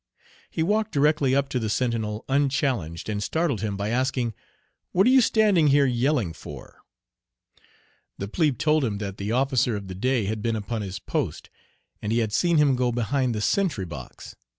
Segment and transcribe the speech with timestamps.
[0.49, 4.33] He walked directly up to the sentinel unchallenged, and startled him by asking,
[4.93, 6.81] "What are you standing here yelling for?"
[8.17, 11.51] The plebe told him that the officer of the day had been upon his post,
[12.01, 14.35] and he had seen him go behind the sentry box.